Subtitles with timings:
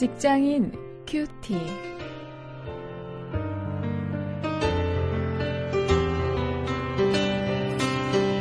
[0.00, 0.72] 직장인
[1.06, 1.52] 큐티.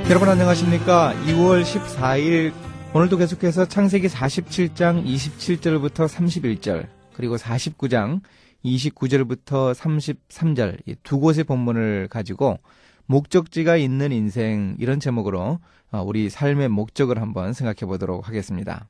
[0.10, 1.14] 여러분 안녕하십니까?
[1.26, 2.54] 2월 14일
[2.94, 8.22] 오늘도 계속해서 창세기 47장 27절부터 31절 그리고 49장
[8.64, 12.60] 29절부터 33절 이두 곳의 본문을 가지고
[13.08, 15.60] 목적지가 있는 인생 이런 제목으로
[15.92, 18.88] 어, 우리 삶의 목적을 한번 생각해 보도록 하겠습니다.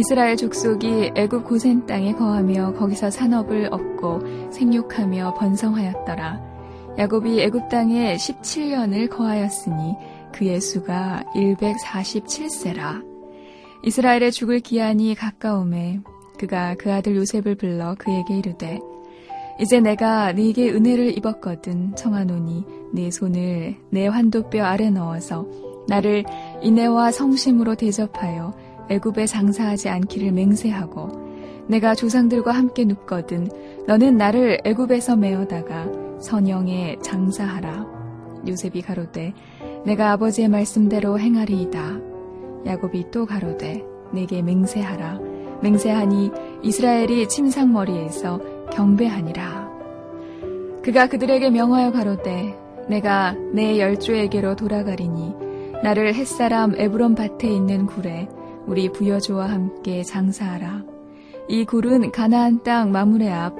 [0.00, 6.40] 이스라엘 족속이 애굽 고센 땅에 거하며 거기서 산업을 얻고 생육하며 번성하였더라.
[6.96, 9.96] 야곱이 애굽 땅에 17년을 거하였으니
[10.32, 13.04] 그의 수가 147세라.
[13.84, 16.00] 이스라엘의 죽을 기한이 가까움에
[16.38, 18.80] 그가 그 아들 요셉을 불러 그에게 이르되
[19.60, 25.46] 이제 내가 네게 은혜를 입었거든 청하노니 네 손을 내 환도뼈 아래 넣어서
[25.88, 26.24] 나를
[26.62, 28.54] 인애와 성심으로 대접하여
[28.90, 31.30] 애굽에 장사하지 않기를 맹세하고
[31.68, 33.48] 내가 조상들과 함께 눕거든
[33.86, 35.86] 너는 나를 애굽에서 메어다가
[36.20, 37.86] 선영에 장사하라.
[38.46, 39.32] 요셉이 가로되
[39.84, 42.00] 내가 아버지의 말씀대로 행하리이다.
[42.66, 45.20] 야곱이 또 가로되 내게 맹세하라.
[45.62, 46.30] 맹세하니
[46.62, 48.40] 이스라엘이 침상머리에서
[48.72, 49.70] 경배하니라.
[50.82, 52.56] 그가 그들에게 명하여 가로되
[52.88, 55.34] 내가 내 열조에게로 돌아가리니
[55.82, 58.28] 나를 햇사람 에브론 밭에 있는 굴에
[58.70, 60.84] 우리 부여조와 함께 장사하라.
[61.48, 63.56] 이 굴은 가나안 땅 마무레 앞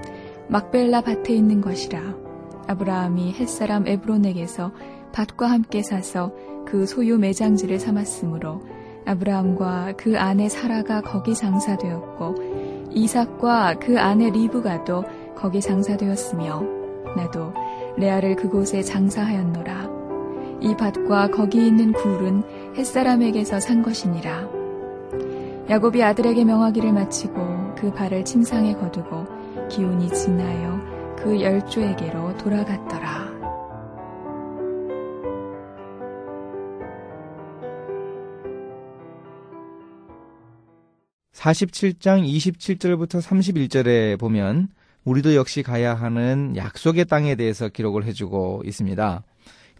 [0.47, 2.00] 막벨라 밭에 있는 것이라.
[2.69, 4.70] 아브라함이 햇사람 에브론에게서
[5.11, 6.33] 밭과 함께 사서
[6.64, 8.62] 그 소유 매장지를 삼았으므로
[9.05, 15.04] 아브라함과 그 아내 사라가 거기 장사되었고 이삭과 그 아내 리브가도
[15.34, 16.62] 거기 장사되었으며
[17.16, 17.53] 나도
[17.97, 19.91] 레아를 그곳에 장사하였노라.
[20.60, 24.59] 이 밭과 거기 있는 굴은 햇사람에게서 산 것이니라.
[25.70, 29.25] 야곱이 아들에게 명하기를 마치고 그 발을 침상에 거두고
[29.69, 33.31] 기온이 지나여 그 열조에게로 돌아갔더라.
[41.32, 44.70] (47장 27절부터 31절에) 보면
[45.04, 49.22] 우리도 역시 가야 하는 약속의 땅에 대해서 기록을 해주고 있습니다.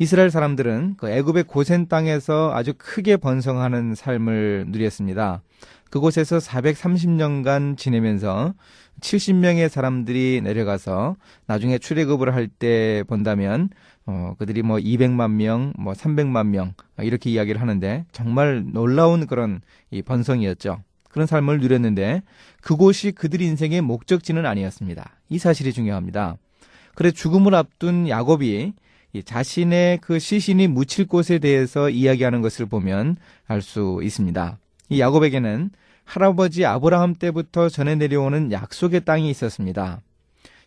[0.00, 5.43] 이스라엘 사람들은 그 애굽의 고센 땅에서 아주 크게 번성하는 삶을 누렸습니다.
[5.91, 8.55] 그곳에서 430년간 지내면서
[9.03, 13.69] 70명의 사람들이 내려가서 나중에 출애굽을 할 때 본다면
[14.06, 20.00] 어 그들이 뭐 200만 명, 뭐 300만 명 이렇게 이야기를 하는데 정말 놀라운 그런 이
[20.00, 20.82] 번성이었죠.
[21.11, 22.22] 그런 삶을 누렸는데
[22.62, 25.11] 그곳이 그들 인생의 목적지는 아니었습니다.
[25.28, 26.38] 이 사실이 중요합니다.
[26.94, 28.72] 그래 죽음을 앞둔 야곱이
[29.25, 33.16] 자신의 그 시신이 묻힐 곳에 대해서 이야기하는 것을 보면
[33.47, 34.59] 알 수 있습니다.
[34.91, 35.71] 이 야곱에게는
[36.04, 40.00] 할아버지 아브라함 때부터 전해 내려오는 약속의 땅이 있었습니다.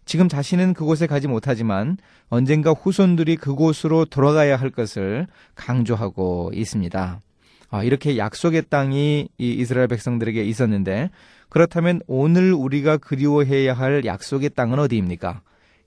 [0.05, 1.97] 지금 자신은 그곳에 가지 못하지만
[2.29, 7.21] 언젠가 후손들이 그곳으로 돌아가야 할 것을 강조하고 있습니다.
[7.69, 11.09] 아, 이렇게 약속의 땅이 이 이스라엘 백성들에게 있었는데
[11.49, 15.41] 그렇다면 오늘 우리가 그리워해야 할 약속의 땅은 어디입니까?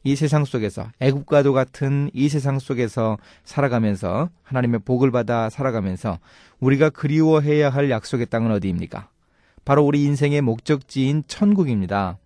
[0.07, 6.21] 이 세상 속에서 애국과도 같은 이 세상 속에서 살아가면서 하나님의 복을 받아 살아가면서
[6.61, 9.09] 우리가 그리워해야 할 약속의 땅은 어디입니까?
[9.65, 12.19] 바로 우리 인생의 목적지인 천국입니다.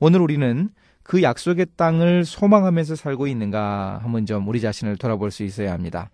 [0.00, 0.70] 오늘 우리는
[1.04, 6.10] 그 약속의 땅을 소망하면서 살고 있는가 한번 좀 우리 자신을 돌아볼 수 있어야 합니다.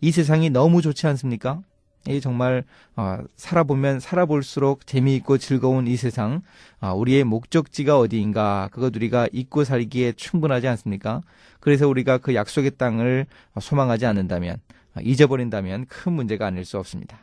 [0.00, 1.62] 이 세상이 너무 좋지 않습니까?
[2.08, 2.64] 이 정말
[2.96, 6.42] 어, 살아보면 살아볼수록 재미있고 즐거운 이 세상
[6.80, 11.20] 어, 우리의 목적지가 어디인가 그것 우리가 잊고 살기에 충분하지 않습니까?
[11.60, 13.26] 그래서 우리가 그 약속의 땅을
[13.60, 14.56] 소망하지 않는다면
[14.94, 17.20] 어, 잊어버린다면 큰 문제가 아닐 수 없습니다.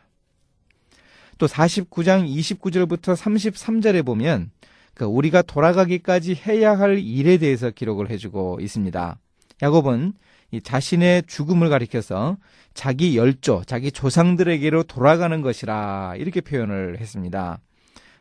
[1.40, 4.52] 또 49장 29절부터 33절에 보면
[4.94, 9.18] 그 우리가 돌아가기까지 해야 할 일에 대해서 기록을 해주고 있습니다.
[9.62, 10.14] 야곱은
[10.52, 12.38] 이 자신의 죽음을 가리켜서
[12.74, 17.60] 자기 열조, 자기 조상들에게로 돌아가는 것이라 이렇게 표현을 했습니다.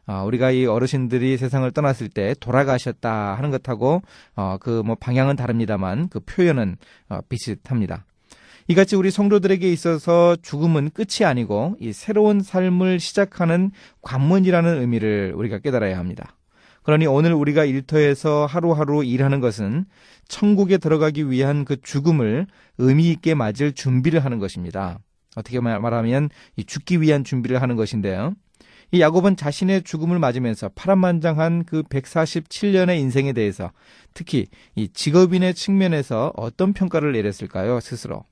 [0.09, 4.03] 어, 우리가 이 어르신들이 세상을 떠났을 때 돌아가셨다 하는 것하고
[4.37, 6.77] 어, 그뭐 방향은 다릅니다만 그 표현은
[7.09, 8.06] 어, 비슷합니다.
[8.69, 13.71] 이같이 우리 성도들에게 있어서 죽음은 끝이 아니고 이 새로운 삶을 시작하는
[14.03, 16.37] 관문이라는 의미를 우리가 깨달아야 합니다.
[16.87, 19.87] 그러니 오늘 우리가 일터에서 하루하루 일하는 것은
[20.29, 22.47] 천국에 들어가기 위한 그 죽음을
[22.79, 25.00] 의미 있게 맞을 준비를 하는 것입니다.
[25.35, 26.31] 어떻게 말하면
[26.65, 28.35] 죽기 위한 준비를 하는 것인데요.
[28.93, 33.73] 이 야곱은 자신의 죽음을 맞으면서 파란만장한 그 147년의 인생에 대해서
[34.15, 34.47] 특히
[34.77, 37.81] 이 직업인의 측면에서 어떤 평가를 내렸을까요?
[37.81, 38.25] 스스로.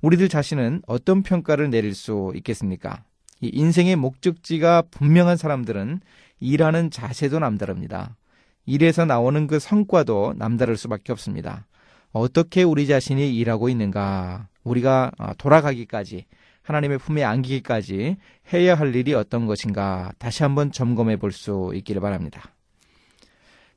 [0.00, 3.04] 우리들 자신은 어떤 평가를 내릴 수 있겠습니까?
[3.42, 6.00] 이 인생의 목적지가 분명한 사람들은
[6.40, 8.16] 일하는 자세도 남다릅니다.
[8.64, 11.66] 일에서 나오는 그 성과도 남다를 수밖에 없습니다.
[12.12, 14.48] 어떻게 우리 자신이 일하고 있는가?
[14.64, 16.26] 우리가 아, 돌아가기까지
[16.62, 18.16] 하나님의 품에 안기기까지
[18.52, 22.54] 해야 할 일이 어떤 것인가 다시 한번 점검해 볼 수 있기를 바랍니다.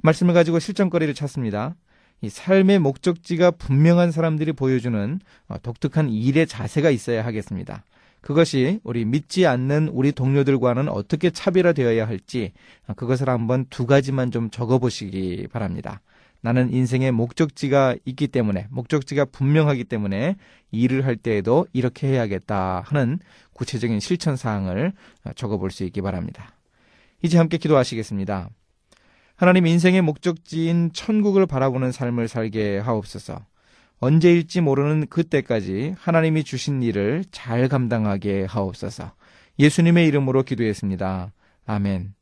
[0.03, 1.75] 말씀을 가지고 실전거리를 찾습니다.
[2.21, 7.83] 이 삶의 목적지가 분명한 사람들이 보여주는 어, 독특한 일의 자세가 있어야 하겠습니다.
[8.25, 12.53] 그것이 우리 믿지 않는 우리 동료들과는 어떻게 차별화되어야 할지
[12.87, 16.01] 어, 그것을 한번 두 가지만 좀 적어보시기 바랍니다.
[16.41, 20.37] 나는 인생의 목적지가 있기 때문에 목적지가 분명하기 때문에
[20.71, 23.19] 일을 할 때에도 이렇게 해야겠다 하는
[23.53, 24.93] 구체적인 실천 사항을
[25.35, 26.55] 적어볼 수 있기 바랍니다.
[27.21, 28.49] 이제 함께 기도하시겠습니다.
[29.35, 33.45] 하나님 인생의 목적지인 천국을 바라보는 삶을 살게 하옵소서.
[33.99, 39.11] 언제일지 모르는 그때까지 하나님이 주신 일을 잘 감당하게 하옵소서.
[39.57, 41.31] 예수님의 이름으로 기도했습니다.
[41.65, 42.13] 아멘.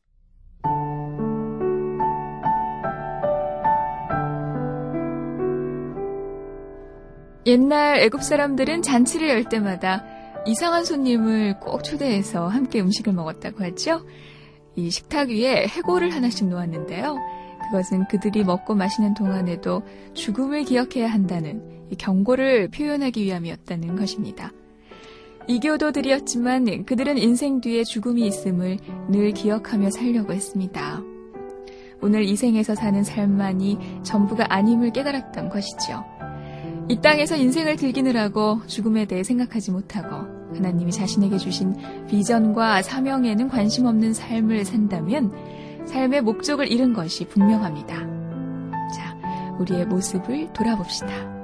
[7.45, 10.05] 옛날 애굽 사람들은 잔치를 열 때마다
[10.45, 14.05] 이상한 손님을 꼭 초대해서 함께 음식을 먹었다고 하죠.
[14.75, 17.17] 이 식탁 위에 해골을 하나씩 놓았는데요.
[17.73, 19.81] 그것은 그들이 먹고 마시는 동안에도
[20.13, 24.51] 죽음을 기억해야 한다는 경고를 표현하기 위함이었다는 것입니다.
[25.47, 28.77] 이교도들이었지만 그들은 인생 뒤에 죽음이 있음을
[29.09, 31.01] 늘 기억하며 살려고 했습니다.
[31.99, 36.03] 오늘 이 생에서 사는 삶만이 전부가 아님을 깨달았던 것이죠.
[36.89, 41.73] 이 땅에서 인생을 즐기느라고 죽음에 대해 생각하지 못하고 하나님이 자신에게 주신
[42.07, 47.95] 비전과 사명에는 관심 없는 삶을 산다면 삶의 목적을 잃은 것이 분명합니다.
[48.95, 49.17] 자,
[49.59, 51.42] 우리의 모습을 돌아봅시다.